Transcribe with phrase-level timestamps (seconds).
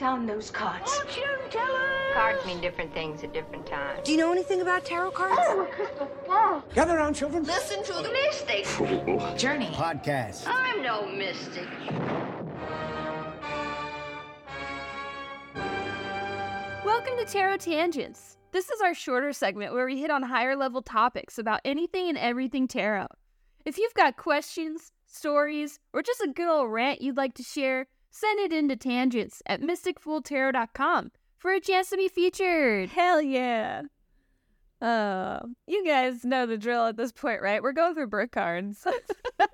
[0.00, 0.90] down those cards.
[0.94, 2.14] Fortune teller!
[2.14, 4.00] Cards mean different things at different times.
[4.02, 5.38] Do you know anything about tarot cards?
[5.38, 6.64] Oh, a crystal ball.
[6.74, 7.44] Gather round, children.
[7.44, 8.64] Listen to the mystic.
[9.38, 9.66] Journey.
[9.74, 10.44] Podcast.
[10.46, 11.68] I'm no mystic.
[16.82, 18.38] Welcome to Tarot Tangents.
[18.52, 22.16] This is our shorter segment where we hit on higher level topics about anything and
[22.16, 23.08] everything tarot.
[23.66, 27.86] If you've got questions, stories, or just a good old rant you'd like to share,
[28.10, 32.90] send it into tangents at mysticfooltarot.com for a chance to be featured.
[32.90, 33.82] Hell yeah.
[34.80, 37.62] Uh, you guys know the drill at this point, right?
[37.62, 38.86] We're going through brick cards.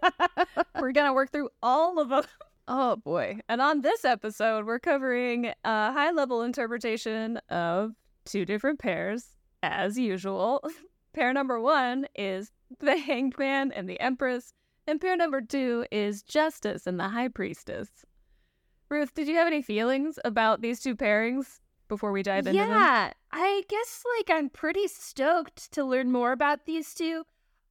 [0.80, 2.24] we're going to work through all of them.
[2.68, 3.40] Oh boy.
[3.48, 7.92] And on this episode, we're covering a high level interpretation of
[8.24, 10.68] two different pairs, as usual.
[11.12, 14.52] Pair number one is the Hanged Man and the Empress,
[14.86, 17.88] and pair number two is Justice and the High Priestess.
[18.88, 22.68] Ruth, did you have any feelings about these two pairings before we dive into them?
[22.68, 27.24] Yeah, I guess like I'm pretty stoked to learn more about these two.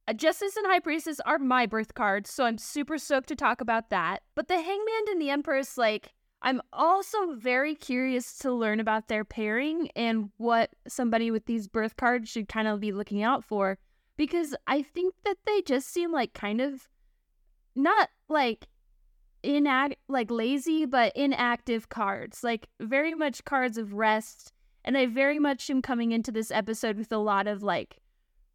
[0.08, 3.60] Uh, Justice and High Priestess are my birth cards, so I'm super stoked to talk
[3.60, 4.22] about that.
[4.34, 9.24] But the Hangman and the Empress, like, I'm also very curious to learn about their
[9.24, 13.78] pairing and what somebody with these birth cards should kind of be looking out for.
[14.16, 16.88] Because I think that they just seem like kind of
[17.74, 18.68] not like
[19.46, 24.52] inact like lazy but inactive cards like very much cards of rest.
[24.84, 27.98] And i very much am coming into this episode with a lot of like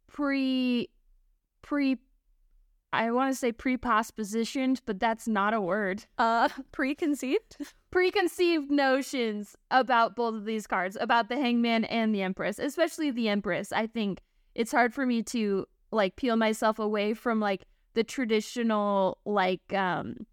[0.08, 0.88] pre
[1.62, 1.98] pre
[2.92, 6.06] i want to say prepospositioned but that's not a word.
[6.18, 7.56] Uh, preconceived?
[7.90, 13.28] preconceived notions about both of these cards about the hangman and the empress especially the
[13.28, 13.72] empress.
[13.72, 14.20] I think
[14.54, 20.26] it's hard for me to like peel myself away from like the traditional like um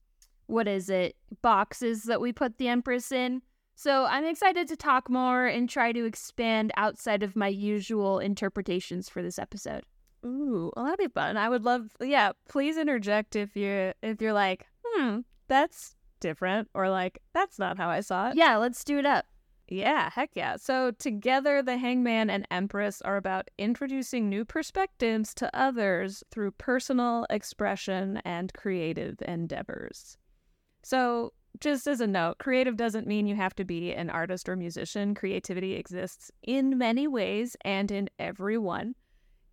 [0.50, 3.42] what is it boxes that we put the empress in
[3.76, 9.08] so i'm excited to talk more and try to expand outside of my usual interpretations
[9.10, 9.84] for this episode
[10.26, 11.38] Ooh, well, that'd be fun.
[11.38, 11.96] I would love.
[12.02, 17.78] Yeah, please interject if you're if you're like, hmm, that's different, or like that's not
[17.78, 18.36] how I saw it.
[18.36, 19.28] yeah let's do it up
[19.70, 20.58] Yeah, heck yeah.
[20.58, 27.26] So together, the Hangman and Empress are about introducing new perspectives to others through personal
[27.30, 30.18] expression and creative endeavors.
[30.90, 34.56] So, just as a note, creative doesn't mean you have to be an artist or
[34.56, 35.14] musician.
[35.14, 38.96] Creativity exists in many ways and in everyone.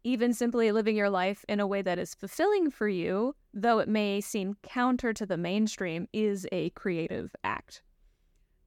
[0.02, 3.88] Even simply living your life in a way that is fulfilling for you, though it
[3.88, 7.82] may seem counter to the mainstream, is a creative act.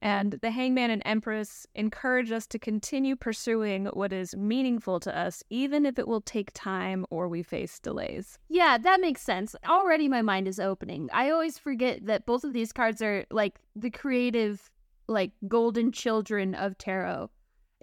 [0.02, 5.42] And the Hangman and Empress encourage us to continue pursuing what is meaningful to us,
[5.50, 8.38] even if it will take time or we face delays.
[8.48, 9.54] Yeah, that makes sense.
[9.68, 11.10] Already my mind is opening.
[11.12, 14.70] I always forget that both of these cards are like the creative,
[15.06, 17.30] like golden children of tarot.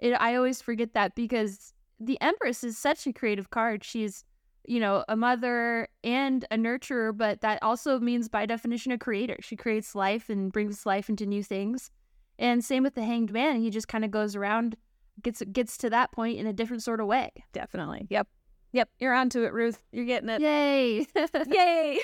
[0.00, 3.84] It, I always forget that because the Empress is such a creative card.
[3.84, 4.24] She's,
[4.64, 9.36] you know, a mother and a nurturer, but that also means by definition a creator.
[9.40, 11.92] She creates life and brings life into new things.
[12.38, 13.60] And same with the Hanged Man.
[13.60, 14.76] He just kind of goes around,
[15.22, 17.30] gets gets to that point in a different sort of way.
[17.52, 18.06] Definitely.
[18.10, 18.28] Yep.
[18.72, 18.90] Yep.
[19.00, 19.82] You're onto it, Ruth.
[19.92, 20.40] You're getting it.
[20.40, 21.06] Yay!
[21.48, 22.00] Yay.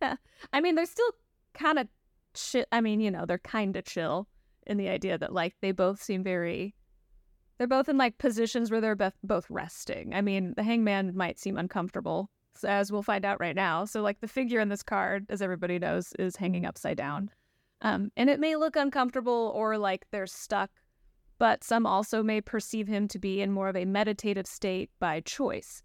[0.52, 1.10] I mean, they're still
[1.54, 1.88] kind of
[2.34, 2.64] chill.
[2.72, 4.28] I mean, you know, they're kind of chill
[4.66, 6.74] in the idea that, like, they both seem very.
[7.58, 10.14] They're both in like positions where they're beth- both resting.
[10.14, 12.30] I mean, the hangman might seem uncomfortable,
[12.62, 13.86] as we'll find out right now.
[13.86, 17.30] So, like, the figure in this card, as everybody knows, is hanging upside down.
[17.82, 20.70] Um, and it may look uncomfortable or like they're stuck,
[21.38, 25.20] but some also may perceive him to be in more of a meditative state by
[25.20, 25.82] choice.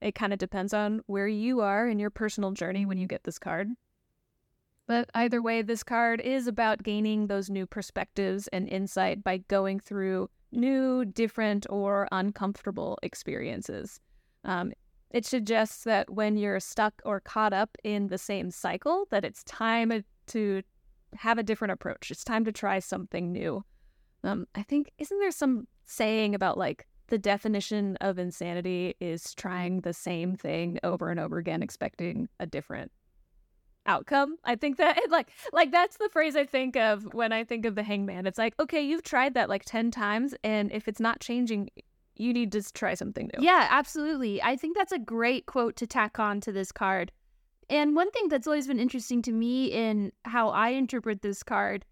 [0.00, 3.24] It kind of depends on where you are in your personal journey when you get
[3.24, 3.68] this card.
[4.86, 9.80] But either way, this card is about gaining those new perspectives and insight by going
[9.80, 13.98] through new, different, or uncomfortable experiences.
[14.44, 14.72] Um,
[15.10, 19.42] it suggests that when you're stuck or caught up in the same cycle, that it's
[19.44, 20.62] time to
[21.16, 22.10] have a different approach.
[22.10, 23.64] It's time to try something new.
[24.22, 29.80] Um, I think isn't there some saying about like the definition of insanity is trying
[29.80, 32.90] the same thing over and over again, expecting a different
[33.86, 34.36] outcome.
[34.44, 37.74] I think that like like that's the phrase I think of when I think of
[37.74, 38.26] the hangman.
[38.26, 41.70] It's like, okay, you've tried that like 10 times and if it's not changing,
[42.16, 43.44] you need to try something new.
[43.44, 44.42] Yeah, absolutely.
[44.42, 47.12] I think that's a great quote to tack on to this card.
[47.70, 51.84] And one thing that's always been interesting to me in how I interpret this card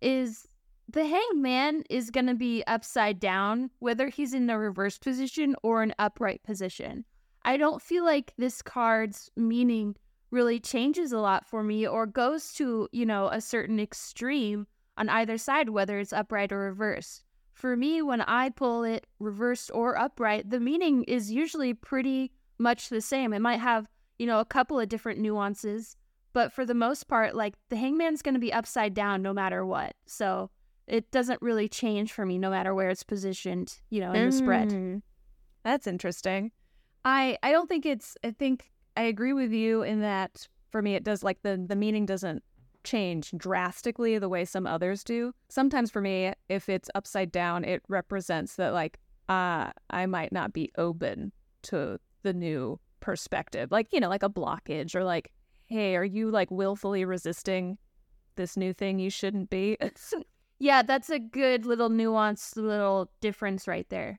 [0.00, 0.46] is
[0.88, 5.54] the hanged man is going to be upside down, whether he's in a reverse position
[5.62, 7.04] or an upright position.
[7.44, 9.96] I don't feel like this card's meaning
[10.30, 14.66] really changes a lot for me or goes to, you know, a certain extreme.
[14.98, 17.22] on either side, whether it's upright or reversed.
[17.52, 22.88] For me, when I pull it reversed or upright, the meaning is usually pretty much
[22.88, 23.32] the same.
[23.32, 23.88] It might have,
[24.18, 25.96] you know, a couple of different nuances,
[26.32, 29.64] but for the most part, like the hangman's going to be upside down no matter
[29.64, 29.94] what.
[30.06, 30.50] So
[30.86, 34.32] it doesn't really change for me no matter where it's positioned, you know, in the
[34.32, 34.70] spread.
[34.70, 35.02] Mm.
[35.62, 36.52] That's interesting.
[37.04, 40.94] I I don't think it's I think I agree with you in that for me
[40.94, 42.42] it does like the the meaning doesn't
[42.84, 45.32] change drastically the way some others do.
[45.48, 48.98] Sometimes for me if it's upside down it represents that like
[49.28, 51.32] uh I might not be open
[51.64, 53.70] to the new perspective.
[53.70, 55.30] Like, you know, like a blockage or like
[55.68, 57.78] hey, are you like willfully resisting
[58.36, 59.76] this new thing you shouldn't be?
[60.60, 64.18] Yeah, that's a good little nuanced little difference right there.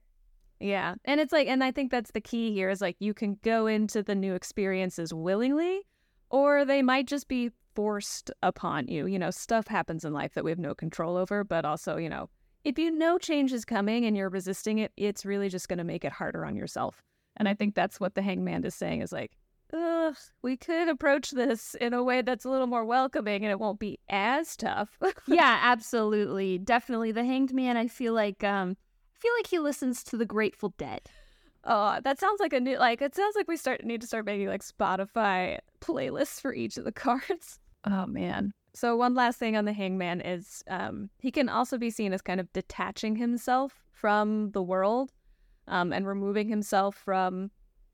[0.58, 0.94] Yeah.
[1.04, 3.66] And it's like, and I think that's the key here is like you can go
[3.66, 5.82] into the new experiences willingly,
[6.30, 9.04] or they might just be forced upon you.
[9.04, 12.08] You know, stuff happens in life that we have no control over, but also, you
[12.08, 12.30] know,
[12.64, 15.84] if you know change is coming and you're resisting it, it's really just going to
[15.84, 17.02] make it harder on yourself.
[17.40, 19.32] And I think that's what the hangman is saying is like,
[19.72, 23.58] Ugh, we could approach this in a way that's a little more welcoming and it
[23.58, 24.98] won't be as tough.
[25.26, 26.58] yeah, absolutely.
[26.58, 27.12] Definitely.
[27.12, 28.76] The hanged man, I feel like um
[29.16, 31.00] I feel like he listens to the Grateful Dead.
[31.64, 34.26] Oh, that sounds like a new like it sounds like we start need to start
[34.26, 37.58] making like Spotify playlists for each of the cards.
[37.84, 38.52] Oh man.
[38.74, 42.20] So one last thing on the hangman is um he can also be seen as
[42.20, 45.12] kind of detaching himself from the world
[45.70, 47.50] um and removing himself from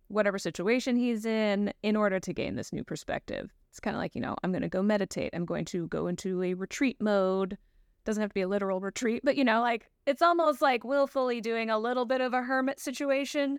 [0.08, 3.52] whatever situation he's in in order to gain this new perspective.
[3.70, 5.30] It's kind of like, you know, I'm going to go meditate.
[5.34, 7.58] I'm going to go into a retreat mode.
[8.04, 11.40] Doesn't have to be a literal retreat, but you know, like it's almost like willfully
[11.40, 13.58] doing a little bit of a hermit situation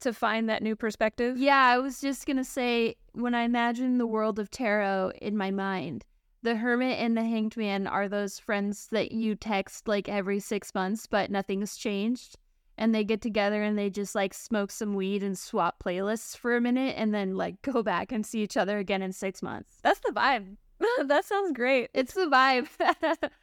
[0.00, 1.38] to find that new perspective.
[1.38, 5.36] Yeah, I was just going to say when I imagine the world of tarot in
[5.36, 6.04] my mind,
[6.42, 10.74] the hermit and the hanged man are those friends that you text like every 6
[10.74, 12.36] months but nothing's changed
[12.82, 16.56] and they get together and they just like smoke some weed and swap playlists for
[16.56, 19.78] a minute and then like go back and see each other again in six months.
[19.84, 20.56] That's the vibe.
[21.06, 21.90] that sounds great.
[21.94, 22.66] It's the vibe.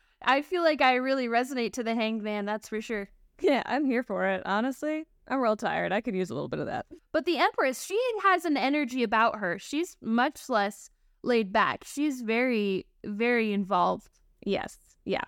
[0.21, 3.07] I feel like I really resonate to the hanged man, that's for sure.
[3.39, 4.41] Yeah, I'm here for it.
[4.45, 5.93] Honestly, I'm real tired.
[5.93, 6.87] I could use a little bit of that.
[7.13, 9.57] But the Empress, she has an energy about her.
[9.57, 10.89] She's much less
[11.23, 11.85] laid back.
[11.85, 14.09] She's very, very involved.
[14.43, 14.77] Yes.
[15.05, 15.23] Yeah.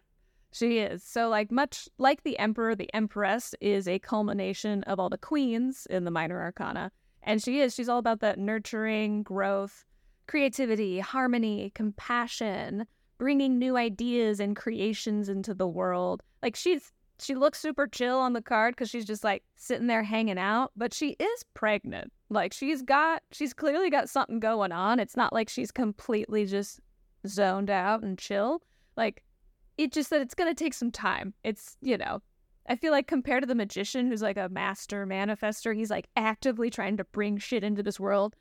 [0.51, 1.03] She is.
[1.03, 5.87] So, like, much like the Emperor, the Empress is a culmination of all the queens
[5.89, 6.91] in the minor arcana.
[7.23, 7.73] And she is.
[7.73, 9.85] She's all about that nurturing, growth,
[10.27, 12.85] creativity, harmony, compassion,
[13.17, 16.21] bringing new ideas and creations into the world.
[16.43, 16.91] Like, she's.
[17.19, 20.71] She looks super chill on the card because she's just like sitting there hanging out,
[20.75, 22.11] but she is pregnant.
[22.31, 24.99] Like, she's got, she's clearly got something going on.
[24.99, 26.79] It's not like she's completely just
[27.27, 28.63] zoned out and chill.
[28.97, 29.21] Like,
[29.81, 31.33] it just that it's going to take some time.
[31.43, 32.21] It's, you know,
[32.67, 36.69] I feel like compared to the magician who's like a master manifester, he's like actively
[36.69, 38.35] trying to bring shit into this world.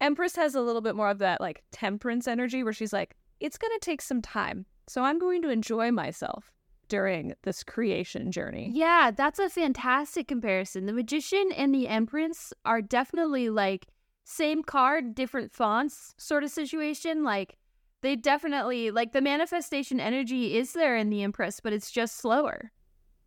[0.00, 3.56] Empress has a little bit more of that like temperance energy where she's like, it's
[3.56, 4.66] going to take some time.
[4.88, 6.50] So I'm going to enjoy myself
[6.88, 8.72] during this creation journey.
[8.74, 10.86] Yeah, that's a fantastic comparison.
[10.86, 13.86] The magician and the empress are definitely like
[14.24, 17.22] same card, different fonts sort of situation.
[17.22, 17.56] Like
[18.02, 22.72] they definitely like the manifestation energy is there in the Empress, but it's just slower.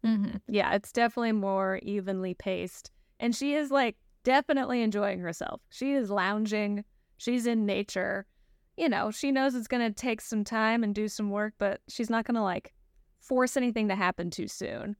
[0.06, 0.38] Mm-hmm.
[0.47, 5.62] Yeah, it's definitely more evenly paced, and she is like definitely enjoying herself.
[5.69, 6.83] She is lounging.
[7.18, 8.26] She's in nature.
[8.76, 12.09] You know, she knows it's gonna take some time and do some work, but she's
[12.09, 12.74] not gonna like
[13.19, 14.95] force anything to happen too soon.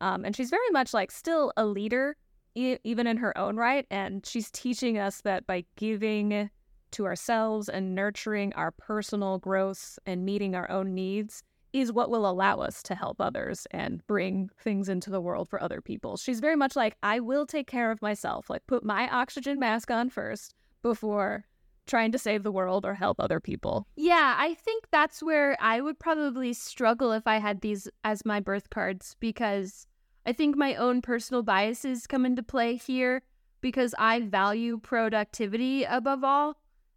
[0.00, 2.16] Um, and she's very much like still a leader,
[2.54, 3.86] e- even in her own right.
[3.90, 6.50] And she's teaching us that by giving
[6.94, 12.28] to ourselves and nurturing our personal growth and meeting our own needs is what will
[12.28, 16.16] allow us to help others and bring things into the world for other people.
[16.16, 19.90] She's very much like, I will take care of myself, like, put my oxygen mask
[19.90, 21.44] on first before
[21.86, 23.86] trying to save the world or help other people.
[23.96, 28.40] Yeah, I think that's where I would probably struggle if I had these as my
[28.40, 29.86] birth cards because
[30.24, 33.22] I think my own personal biases come into play here
[33.60, 36.56] because I value productivity above all.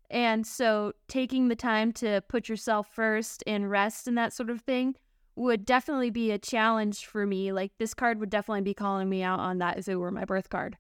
[0.10, 4.62] And so taking the time to put yourself first and rest and that sort of
[4.62, 4.96] thing
[5.36, 7.52] would definitely be a challenge for me.
[7.52, 10.26] Like this card would definitely be calling me out on that if it were my
[10.26, 10.78] birth card.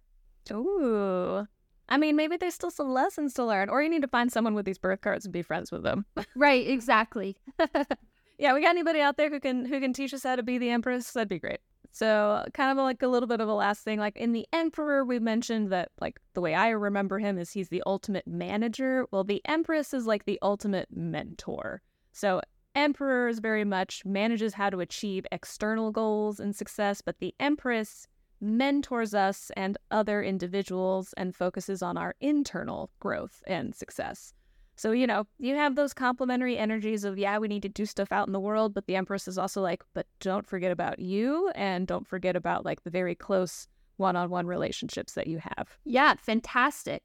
[0.52, 1.48] Ooh.
[1.90, 4.56] I mean, maybe there's still some lessons to learn, or you need to find someone
[4.56, 6.06] with these birth cards and be friends with them.
[6.36, 7.38] right, exactly.
[8.38, 10.58] yeah, we got anybody out there who can who can teach us how to be
[10.58, 11.12] the empress?
[11.12, 11.60] That'd be great.
[11.98, 15.04] So, kind of like a little bit of a last thing, like in the Emperor,
[15.04, 19.08] we mentioned that, like, the way I remember him is he's the ultimate manager.
[19.10, 21.82] Well, the Empress is like the ultimate mentor.
[22.12, 22.42] So,
[22.76, 28.06] Emperor is very much manages how to achieve external goals and success, but the Empress
[28.40, 34.36] mentors us and other individuals and focuses on our internal growth and success.
[34.78, 38.12] So, you know, you have those complementary energies of, yeah, we need to do stuff
[38.12, 41.52] out in the world, but the Empress is also like, but don't forget about you
[41.56, 45.80] and don't forget about like the very close one on one relationships that you have.
[45.84, 47.02] Yeah, fantastic.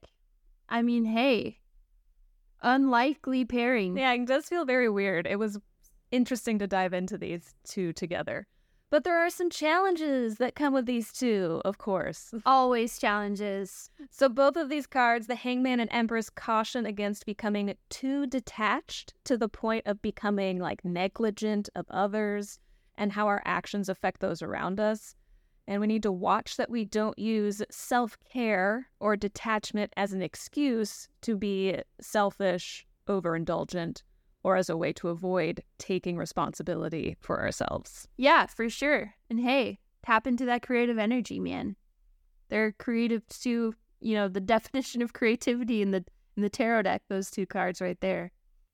[0.69, 1.57] I mean, hey,
[2.61, 3.97] unlikely pairing.
[3.97, 5.25] Yeah, it does feel very weird.
[5.25, 5.57] It was
[6.11, 8.45] interesting to dive into these two together.
[8.93, 12.31] But there are some challenges that come with these two, of course.
[12.45, 13.89] Always challenges.
[14.11, 19.35] So, both of these cards, the Hangman and Empress, caution against becoming too detached to
[19.35, 22.59] the point of becoming like negligent of others
[22.93, 25.15] and how our actions affect those around us.
[25.67, 30.21] And we need to watch that we don't use self care or detachment as an
[30.21, 34.03] excuse to be selfish, overindulgent,
[34.43, 38.07] or as a way to avoid taking responsibility for ourselves.
[38.17, 39.15] Yeah, for sure.
[39.29, 41.75] And hey, tap into that creative energy, man.
[42.49, 46.03] They're creative too, you know, the definition of creativity in the
[46.35, 48.31] in the tarot deck, those two cards right there.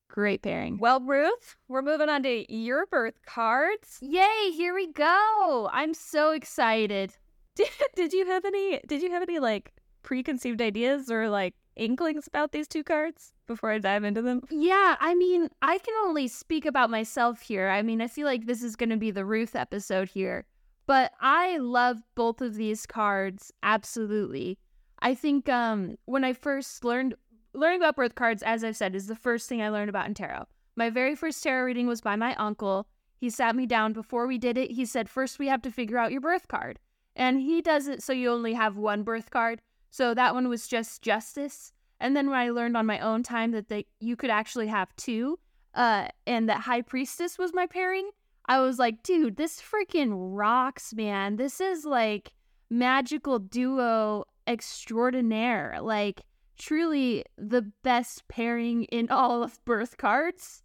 [0.10, 0.80] Great pairing.
[0.80, 4.00] Well, Ruth, we're moving on to your birth cards.
[4.02, 5.70] Yay, here we go.
[5.72, 7.14] I'm so excited.
[7.56, 12.28] Did, did you have any did you have any like preconceived ideas or like inklings
[12.28, 14.42] about these two cards before I dive into them?
[14.50, 17.70] Yeah, I mean, I can only speak about myself here.
[17.70, 20.46] I mean, I feel like this is going to be the Ruth episode here.
[20.86, 24.58] But I love both of these cards absolutely.
[25.02, 27.16] I think um when I first learned
[27.54, 30.14] learning about birth cards, as I've said, is the first thing I learned about in
[30.14, 30.48] tarot.
[30.76, 32.88] My very first tarot reading was by my uncle.
[33.16, 34.72] He sat me down before we did it.
[34.72, 36.80] He said, First, we have to figure out your birth card.
[37.16, 39.62] And he does it so you only have one birth card.
[39.90, 41.74] So that one was just justice.
[42.00, 44.96] And then when I learned on my own time that they, you could actually have
[44.96, 45.40] two,
[45.74, 48.10] uh, and that High Priestess was my pairing,
[48.46, 51.36] I was like, dude, this freaking rocks, man.
[51.36, 52.34] This is like
[52.70, 55.78] magical duo extraordinaire.
[55.82, 56.22] Like,
[56.58, 60.64] truly the best pairing in all of birth cards.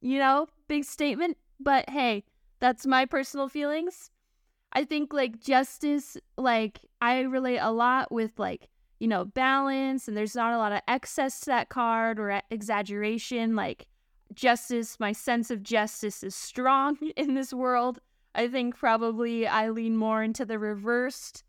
[0.00, 2.24] You know, big statement, but hey,
[2.58, 4.10] that's my personal feelings.
[4.72, 10.16] I think like justice, like I relate a lot with like, you know, balance and
[10.16, 13.56] there's not a lot of excess to that card or exaggeration.
[13.56, 13.86] Like
[14.34, 17.98] justice, my sense of justice is strong in this world.
[18.34, 21.42] I think probably I lean more into the reversed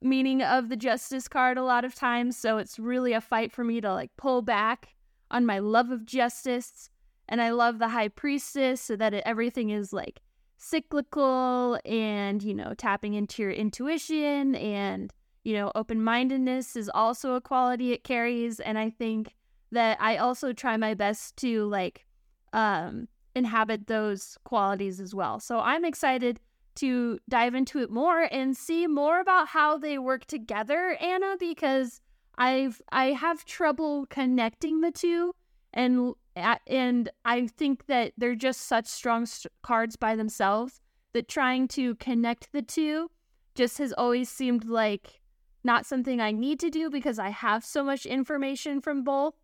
[0.00, 2.36] meaning of the justice card a lot of times.
[2.36, 4.94] So it's really a fight for me to like pull back
[5.30, 6.88] on my love of justice.
[7.28, 10.20] And I love the high priestess so that it, everything is like
[10.60, 15.12] cyclical and, you know, tapping into your intuition and,
[15.42, 18.60] you know, open mindedness is also a quality it carries.
[18.60, 19.34] And I think
[19.72, 22.06] that I also try my best to like
[22.52, 25.40] um, inhabit those qualities as well.
[25.40, 26.40] So I'm excited
[26.76, 32.00] to dive into it more and see more about how they work together, Anna, because
[32.36, 35.34] I've I have trouble connecting the two
[35.72, 39.26] and and I think that they're just such strong
[39.62, 40.80] cards by themselves
[41.12, 43.10] that trying to connect the two
[43.54, 45.20] just has always seemed like
[45.64, 49.34] not something I need to do because I have so much information from both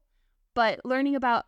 [0.57, 1.45] but learning about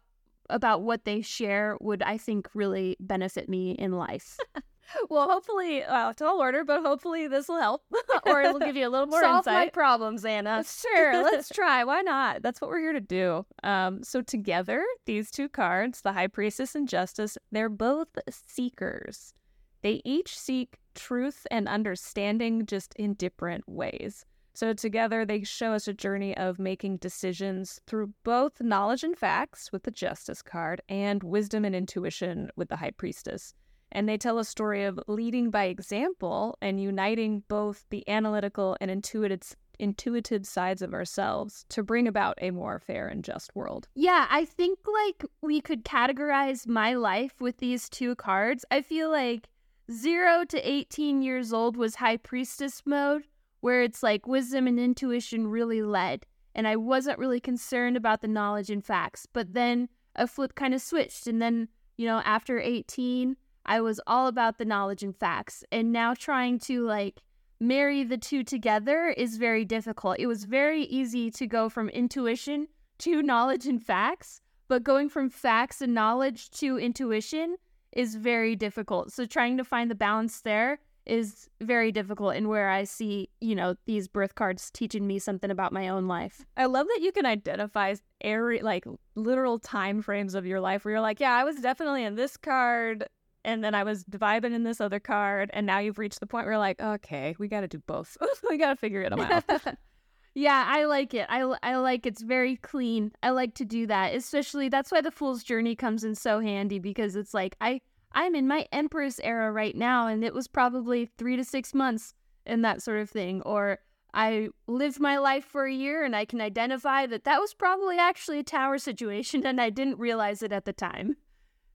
[0.50, 4.38] about what they share would I think really benefit me in life.
[5.11, 7.83] well, hopefully, uh, tall order, but hopefully this will help,
[8.26, 9.54] or it'll give you a little more Solve insight.
[9.54, 10.64] my problems, Anna.
[10.78, 11.83] Sure, let's try.
[11.85, 12.42] Why not?
[12.42, 13.45] That's what we're here to do.
[13.64, 19.35] Um, so together, these two cards, the High Priestess and Justice, they're both seekers.
[19.83, 24.25] They each seek truth and understanding, just in different ways.
[24.54, 29.71] So together, they show us a journey of making decisions through both knowledge and facts
[29.73, 33.54] with the Justice card and wisdom and intuition with the High Priestess
[33.92, 38.90] and they tell a story of leading by example and uniting both the analytical and
[38.90, 43.87] intuitive intuitive sides of ourselves to bring about a more fair and just world.
[43.95, 48.64] Yeah, I think like we could categorize my life with these two cards.
[48.73, 49.49] I feel like
[49.92, 53.23] 0 to 18 years old was high priestess mode
[53.61, 56.26] where it's like wisdom and intuition really led
[56.59, 59.26] and I wasn't really concerned about the knowledge and facts.
[59.33, 63.37] But then a flip kind of switched and then, you know, after 18
[63.68, 65.62] I was all about the knowledge and facts.
[65.70, 67.20] And now trying to like
[67.60, 70.18] marry the two together is very difficult.
[70.18, 72.68] It was very easy to go from intuition
[73.00, 77.56] to knowledge and facts, but going from facts and knowledge to intuition
[77.92, 79.12] is very difficult.
[79.12, 83.54] So trying to find the balance there is very difficult and where I see, you
[83.54, 86.46] know, these birth cards teaching me something about my own life.
[86.56, 90.92] I love that you can identify area like literal time frames of your life where
[90.92, 93.06] you're like, yeah, I was definitely in this card
[93.45, 96.47] and then I was vibing in this other card and now you've reached the point
[96.47, 98.16] where like, okay, we got to do both.
[98.49, 99.45] we got to figure it out.
[100.35, 101.26] yeah, I like it.
[101.28, 103.12] I, I like it's very clean.
[103.23, 104.14] I like to do that.
[104.14, 107.80] Especially that's why the fool's journey comes in so handy because it's like I
[108.12, 112.14] I'm in my Empress era right now, and it was probably three to six months
[112.47, 113.42] and that sort of thing.
[113.42, 113.78] Or
[114.14, 117.99] I lived my life for a year and I can identify that that was probably
[117.99, 121.16] actually a tower situation and I didn't realize it at the time.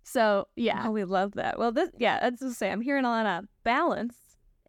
[0.03, 0.83] So, yeah.
[0.87, 1.57] Oh, we love that.
[1.57, 4.15] Well, this, yeah, that's to say, I'm hearing a lot of balance.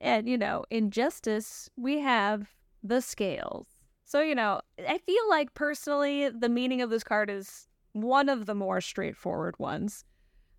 [0.00, 2.48] And, you know, in justice, we have
[2.82, 3.66] the scales.
[4.04, 8.46] So, you know, I feel like personally, the meaning of this card is one of
[8.46, 10.04] the more straightforward ones.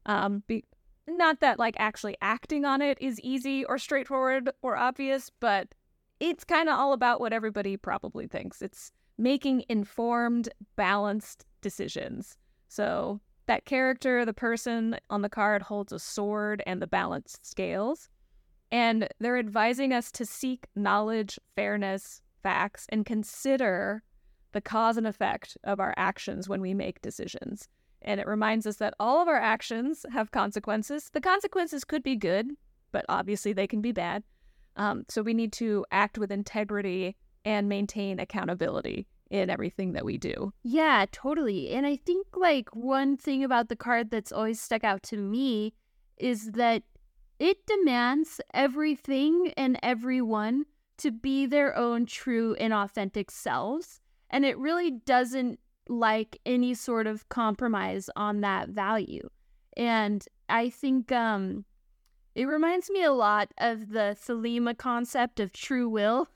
[0.05, 0.65] Um, be-
[1.07, 5.73] not that like actually acting on it is easy or straightforward or obvious, but
[6.19, 8.61] it's kind of all about what everybody probably thinks.
[8.61, 12.37] It's making informed, balanced decisions.
[12.67, 18.09] So that character, the person on the card holds a sword and the balanced scales.
[18.71, 24.03] And they're advising us to seek knowledge, fairness, facts, and consider
[24.51, 27.67] the cause and effect of our actions when we make decisions.
[28.01, 31.09] And it reminds us that all of our actions have consequences.
[31.11, 32.51] The consequences could be good,
[32.91, 34.23] but obviously they can be bad.
[34.77, 39.07] Um, so we need to act with integrity and maintain accountability
[39.41, 40.53] in everything that we do.
[40.63, 41.69] Yeah, totally.
[41.69, 45.73] And I think like one thing about the card that's always stuck out to me
[46.17, 46.83] is that
[47.39, 50.65] it demands everything and everyone
[50.97, 53.99] to be their own true and authentic selves.
[54.29, 59.29] And it really doesn't like any sort of compromise on that value.
[59.77, 61.65] And I think um,
[62.33, 66.29] it reminds me a lot of the Thelema concept of true will.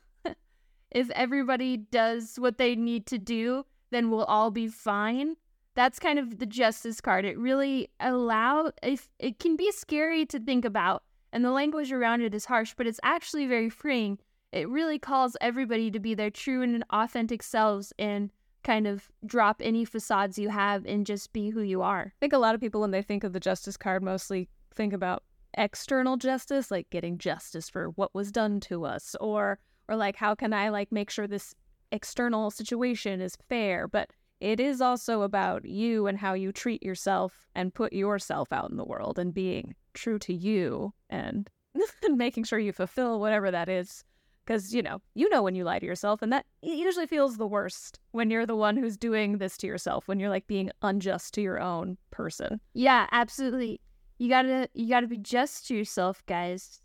[0.92, 5.36] If everybody does what they need to do, then we'll all be fine.
[5.76, 7.26] That's kind of the justice card.
[7.26, 12.22] It really allow if it can be scary to think about and the language around
[12.22, 14.18] it is harsh, but it's actually very freeing.
[14.52, 18.32] It really calls everybody to be their true and authentic selves and
[18.64, 22.14] kind of drop any facades you have and just be who you are.
[22.16, 24.92] I think a lot of people, when they think of the justice card, mostly think
[24.92, 30.16] about external justice, like getting justice for what was done to us, or or like
[30.16, 31.56] how can I like make sure this
[31.92, 33.88] external situation is fair.
[33.88, 38.70] But it is also about you and how you treat yourself and put yourself out
[38.70, 41.50] in the world and being true to you and
[42.10, 44.04] making sure you fulfill whatever that is.
[44.46, 47.46] Because you know you know when you lie to yourself and that usually feels the
[47.46, 51.36] worst when you're the one who's doing this to yourself when you're like being unjust
[51.36, 52.60] to your own person.
[52.74, 53.80] Yeah absolutely.
[54.18, 56.82] You gotta you gotta be just to yourself guys.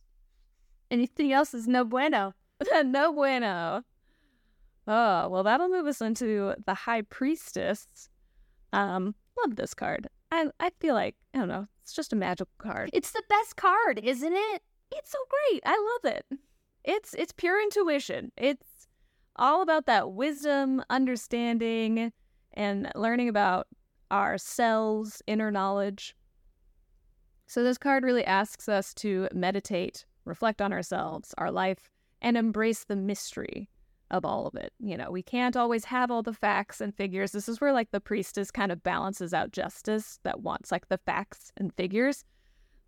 [0.90, 2.34] Anything else is no bueno
[2.84, 3.82] no bueno.
[4.86, 8.08] Oh well that'll move us into the high priestess.
[8.72, 10.08] Um love this card.
[10.30, 12.90] I i feel like i don't know it's just a magical card.
[12.92, 14.62] It's the best card isn't it?
[14.92, 15.62] It's so great.
[15.64, 16.26] I love it.
[16.84, 18.32] It's it's pure intuition.
[18.36, 18.86] It's
[19.36, 22.12] all about that wisdom, understanding,
[22.52, 23.66] and learning about
[24.12, 26.14] ourselves, inner knowledge.
[27.46, 31.90] So this card really asks us to meditate, reflect on ourselves, our life,
[32.22, 33.68] and embrace the mystery
[34.10, 34.72] of all of it.
[34.78, 37.32] You know, we can't always have all the facts and figures.
[37.32, 40.98] This is where like the priestess kind of balances out justice that wants like the
[40.98, 42.24] facts and figures.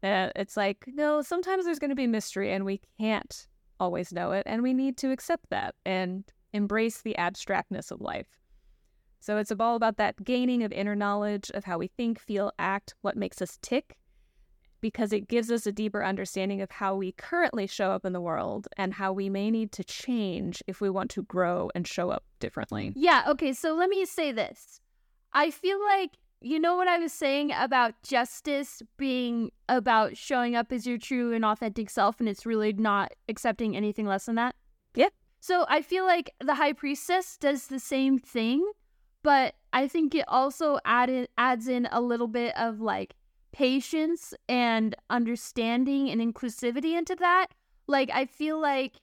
[0.03, 3.49] Uh, it's like, no, sometimes there's going to be mystery and we can't
[3.81, 8.27] always know it, and we need to accept that and embrace the abstractness of life.
[9.21, 12.95] So it's all about that gaining of inner knowledge of how we think, feel, act,
[13.03, 13.97] what makes us tick,
[14.87, 18.21] because it gives us a deeper understanding of how we currently show up in the
[18.21, 22.09] world and how we may need to change if we want to grow and show
[22.09, 22.93] up differently.
[22.95, 24.81] Yeah, okay, so let me say this.
[25.33, 30.71] I feel like you know what I was saying about justice being about showing up
[30.71, 34.55] as your true and authentic self, and it's really not accepting anything less than that?
[34.95, 35.09] Yeah.
[35.41, 38.65] So I feel like the high priestess does the same thing,
[39.25, 43.17] but I think it also added adds in a little bit of like
[43.57, 47.47] patience and understanding and inclusivity into that.
[47.87, 48.97] Like I feel like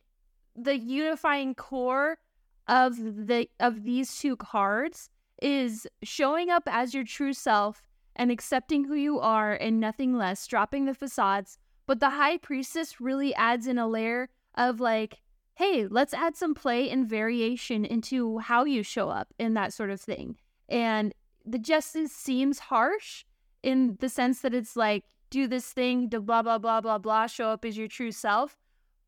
[0.56, 2.20] the unifying core
[2.68, 5.10] of the of these two cards
[5.42, 7.82] is showing up as your true self
[8.16, 11.58] and accepting who you are and nothing less, dropping the facades.
[11.88, 15.22] But the high priestess really adds in a layer of like,
[15.56, 19.89] hey, let's add some play and variation into how you show up in that sort
[19.89, 20.38] of thing.
[20.70, 21.12] And
[21.44, 23.26] the justice seems harsh
[23.63, 27.47] in the sense that it's like, do this thing, blah, blah, blah, blah, blah, show
[27.47, 28.58] up as your true self.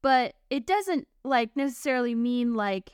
[0.06, 2.92] but it doesn't like necessarily mean like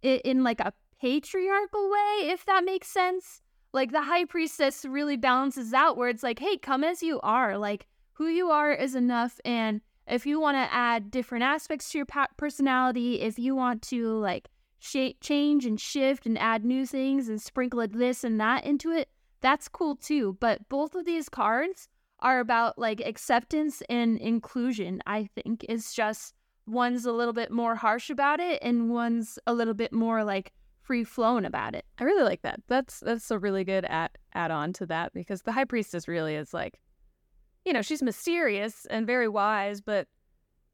[0.00, 3.42] it in like a patriarchal way, if that makes sense.
[3.74, 7.58] Like the high priestess really balances out where it's like, hey, come as you are.
[7.58, 9.38] Like who you are is enough.
[9.44, 12.06] And if you want to add different aspects to your
[12.38, 17.42] personality, if you want to like sh- change and shift and add new things and
[17.42, 20.36] sprinkle this and that into it, that's cool too.
[20.40, 21.88] But both of these cards
[22.20, 25.64] are about like acceptance and inclusion, I think.
[25.68, 26.34] It's just
[26.66, 30.52] one's a little bit more harsh about it and one's a little bit more like
[30.82, 31.84] free flowing about it.
[31.98, 32.60] I really like that.
[32.66, 36.34] That's that's a really good add add on to that because the high priestess really
[36.34, 36.80] is like,
[37.64, 40.08] you know, she's mysterious and very wise, but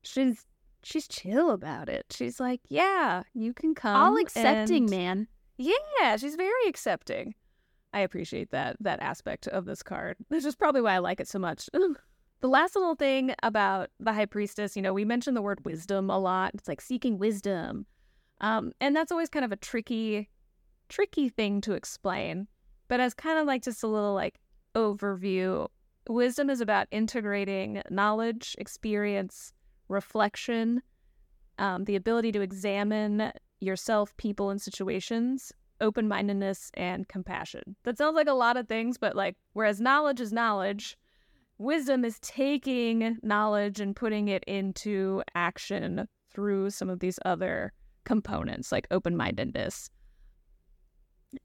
[0.03, 0.47] she's
[0.83, 2.07] she's chill about it.
[2.11, 3.97] She's like, yeah, you can come.
[3.97, 5.29] All accepting, and- man.
[5.57, 7.35] Yeah, she's very accepting.
[7.95, 10.17] I appreciate that that aspect of this card.
[10.29, 11.71] This is probably why I like it so much.
[12.41, 16.11] the last little thing about the high priestess, you know, we mentioned the word wisdom
[16.11, 16.51] a lot.
[16.55, 17.87] It's like seeking wisdom.
[18.41, 20.29] Um, and that's always kind of a tricky,
[20.89, 22.49] tricky thing to explain.
[22.89, 24.41] But as kind of like just a little like
[24.75, 25.69] overview,
[26.09, 29.53] wisdom is about integrating knowledge, experience,
[29.89, 30.83] reflection,
[31.59, 37.77] um, the ability to examine yourself, people, and situations, open mindedness, and compassion.
[37.85, 40.97] That sounds like a lot of things, but like, whereas knowledge is knowledge,
[41.59, 47.73] wisdom is taking knowledge and putting it into action through some of these other
[48.05, 49.91] components, like open mindedness.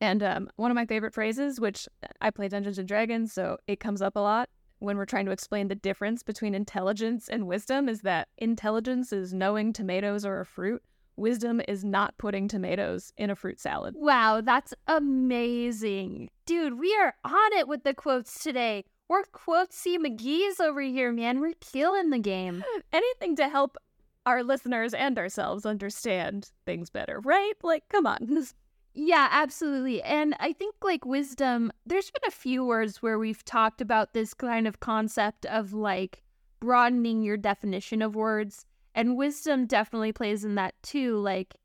[0.02, 1.88] And um, one of my favorite phrases, which
[2.22, 5.32] I play Dungeons and Dragons, so it comes up a lot when we're trying to
[5.32, 10.46] explain the difference between intelligence and wisdom, is that intelligence is knowing tomatoes are a
[10.46, 10.82] fruit.
[11.20, 13.94] Wisdom is not putting tomatoes in a fruit salad.
[13.98, 16.30] Wow, that's amazing.
[16.46, 18.86] Dude, we are on it with the quotes today.
[19.08, 21.40] We're quotesy McGee's over here, man.
[21.40, 22.64] We're killing the game.
[22.94, 23.78] Anything to help
[24.26, 27.54] our listeners and ourselves understand things better, right?
[27.64, 28.46] Like, come on.
[28.96, 30.02] Yeah, absolutely.
[30.02, 34.34] And I think like wisdom, there's been a few words where we've talked about this
[34.34, 36.24] kind of concept of like
[36.60, 38.66] broadening your definition of words.
[38.96, 41.18] And wisdom definitely plays in that too.
[41.18, 41.56] Like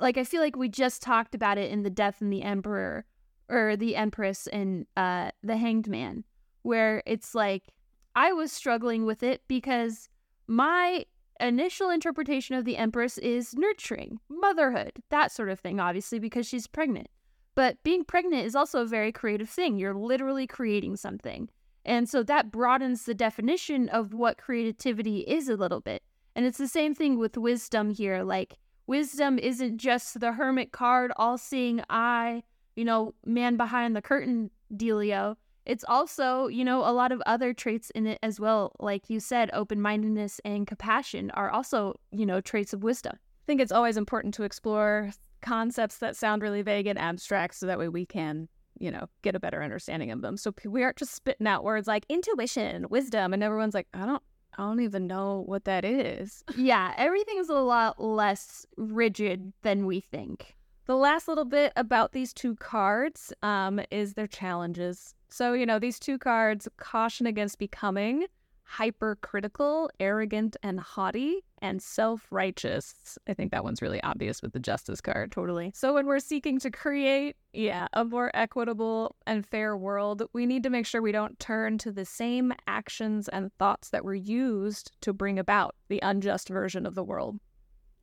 [0.00, 3.04] like I feel like we just talked about it in the death and the emperor
[3.48, 6.24] or the empress and uh the hanged man,
[6.62, 7.72] where it's like
[8.14, 10.08] I was struggling with it because
[10.46, 11.04] my
[11.40, 16.66] initial interpretation of the Empress is nurturing, motherhood, that sort of thing, obviously, because she's
[16.66, 17.08] pregnant.
[17.54, 19.78] But being pregnant is also a very creative thing.
[19.78, 21.48] You're literally creating something.
[21.84, 26.02] And so that broadens the definition of what creativity is a little bit.
[26.34, 28.22] And it's the same thing with wisdom here.
[28.22, 32.42] Like, wisdom isn't just the hermit card, all seeing eye,
[32.76, 37.52] you know, man behind the curtain dealio it's also, you know, a lot of other
[37.52, 38.72] traits in it as well.
[38.80, 43.12] Like you said, open mindedness and compassion are also, you know, traits of wisdom.
[43.14, 45.12] I think it's always important to explore
[45.42, 49.34] concepts that sound really vague and abstract so that way we can, you know, get
[49.34, 50.36] a better understanding of them.
[50.36, 54.22] So we aren't just spitting out words like intuition, wisdom, and everyone's like, I don't
[54.60, 56.44] I don't even know what that is.
[56.60, 60.56] Yeah, everything's a lot less rigid than we think.
[60.84, 65.14] The last little bit about these two cards um, is their challenges.
[65.30, 68.26] So, you know, these two cards caution against becoming
[68.70, 73.18] hypercritical, arrogant, and haughty, and self righteous.
[73.28, 75.32] I think that one's really obvious with the justice card.
[75.32, 75.72] Totally.
[75.74, 80.62] So, when we're seeking to create, yeah, a more equitable and fair world, we need
[80.62, 84.92] to make sure we don't turn to the same actions and thoughts that were used
[85.00, 87.40] to bring about the unjust version of the world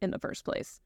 [0.02, 0.82] in the first place.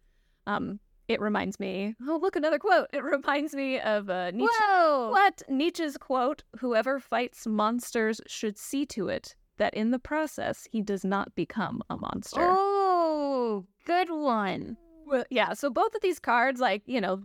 [0.45, 2.87] Um, it reminds me, oh, look, another quote.
[2.93, 4.55] It reminds me of uh, Nietzsche.
[4.61, 5.09] Whoa!
[5.09, 5.41] What?
[5.49, 11.05] Nietzsche's quote Whoever fights monsters should see to it that in the process he does
[11.05, 12.41] not become a monster.
[12.41, 14.75] Oh, good one.
[15.05, 17.21] Well, yeah, so both of these cards, like, you know,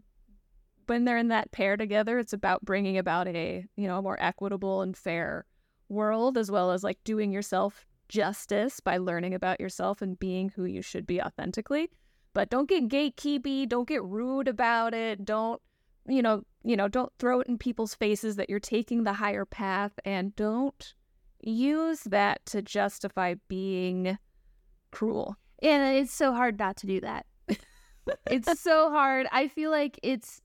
[0.85, 4.22] when they're in that pair together, it's about bringing about a, you know, a more
[4.22, 5.46] equitable and fair
[5.88, 10.66] world, as well as like doing yourself justice by learning about yourself and being who
[10.66, 11.88] you should be authentically.
[12.35, 15.62] But don't get gatekeepy, don't get rude about it, don't
[16.07, 19.46] you know, you know, don't throw it in people's faces that you're taking the higher
[19.46, 20.94] path and don't
[21.46, 24.18] use that to justify being
[24.90, 25.37] cruel.
[25.62, 27.26] And it's so hard not to do that.
[28.30, 29.26] it's so hard.
[29.32, 30.42] I feel like it's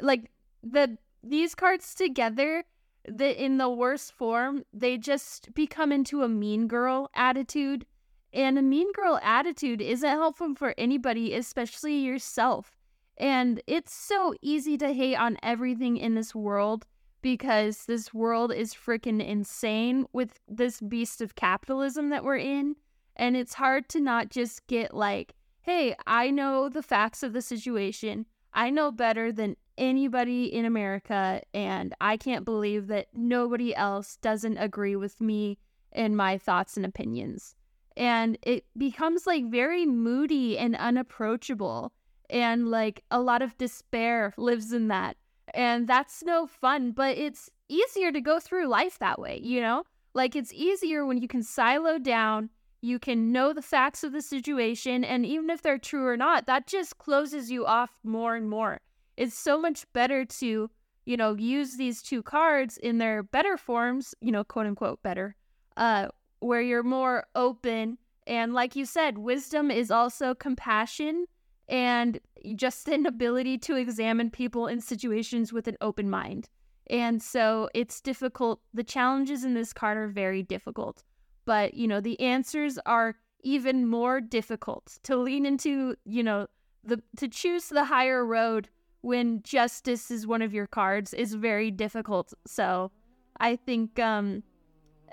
[0.00, 0.30] like
[0.62, 2.64] the these cards together
[3.06, 7.86] that in the worst form, they just become into a mean girl attitude.
[8.32, 12.76] And a mean girl attitude isn't helpful for anybody, especially yourself.
[13.16, 16.86] And it's so easy to hate on everything in this world
[17.22, 22.76] because this world is freaking insane with this beast of capitalism that we're in.
[23.16, 27.42] And it's hard to not just get like, hey, I know the facts of the
[27.42, 28.26] situation.
[28.54, 34.58] I know better than anybody in America, and I can't believe that nobody else doesn't
[34.58, 35.58] agree with me
[35.92, 37.54] and my thoughts and opinions.
[37.96, 41.92] And it becomes like very moody and unapproachable.
[42.30, 45.16] And like a lot of despair lives in that.
[45.58, 49.82] And that's no fun, but it's easier to go through life that way, you know?
[50.14, 54.22] Like it's easier when you can silo down, you can know the facts of the
[54.22, 58.48] situation, and even if they're true or not, that just closes you off more and
[58.48, 58.78] more.
[59.16, 60.70] It's so much better to,
[61.04, 65.34] you know, use these two cards in their better forms, you know, quote unquote better,
[65.76, 66.06] uh,
[66.38, 67.98] where you're more open.
[68.28, 71.26] And like you said, wisdom is also compassion
[71.68, 72.18] and
[72.54, 76.48] just an ability to examine people in situations with an open mind.
[76.88, 78.60] And so it's difficult.
[78.72, 81.04] The challenges in this card are very difficult,
[81.44, 86.46] but you know, the answers are even more difficult to lean into, you know,
[86.84, 88.68] the to choose the higher road
[89.02, 92.32] when justice is one of your cards is very difficult.
[92.46, 92.90] So
[93.38, 94.42] I think um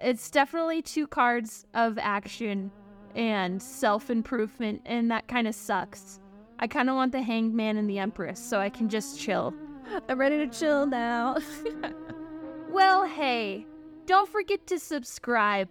[0.01, 2.71] it's definitely two cards of action
[3.15, 6.19] and self-improvement and that kind of sucks.
[6.59, 9.53] I kind of want the Hanged Man and the Empress so I can just chill.
[10.09, 11.37] I'm ready to chill now.
[12.75, 13.65] Well, hey,
[14.05, 15.69] don't forget to subscribe.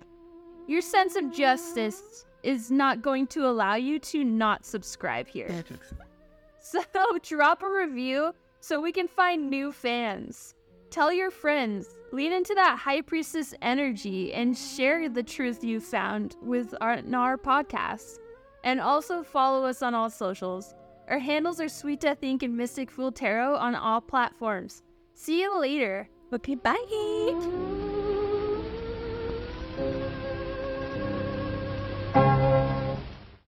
[0.66, 5.64] Your sense of justice is not going to allow you to not subscribe here.
[6.61, 6.83] So
[7.23, 10.55] drop a review so we can find new fans.
[10.88, 16.37] Tell your friends, lean into that high priestess energy and share the truth you found
[16.40, 18.18] with our, in our podcast.
[18.64, 20.74] And also follow us on all socials.
[21.09, 22.42] Our handles are Sweet Death Inc.
[22.42, 24.83] and Mystic Fool Tarot on all platforms.
[25.14, 26.09] See you later.
[26.33, 27.92] okay, bye.